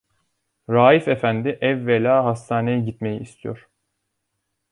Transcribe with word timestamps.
Raif 0.69 1.07
efendi 1.07 1.57
evvela 1.61 2.25
hastaneye 2.25 2.79
gitmeyi 2.79 3.19
istiyor. 3.19 3.69